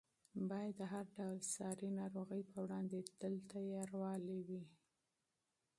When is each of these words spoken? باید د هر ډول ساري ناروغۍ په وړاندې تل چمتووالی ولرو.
باید 0.49 0.73
د 0.79 0.81
هر 0.93 1.05
ډول 1.17 1.39
ساري 1.55 1.89
ناروغۍ 1.99 2.41
په 2.51 2.57
وړاندې 2.63 2.97
تل 3.19 3.33
چمتووالی 3.49 4.39
ولرو. 4.47 4.63